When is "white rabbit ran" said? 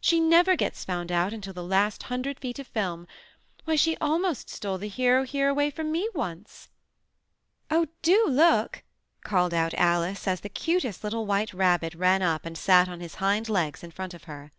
11.26-12.22